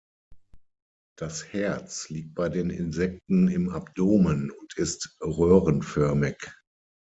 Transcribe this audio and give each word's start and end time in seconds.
Das 1.15 1.53
Herz 1.53 2.09
liegt 2.09 2.33
bei 2.33 2.49
den 2.49 2.71
Insekten 2.71 3.47
im 3.49 3.69
Abdomen 3.69 4.49
und 4.49 4.75
ist 4.75 5.15
röhrenförmig. 5.21 6.37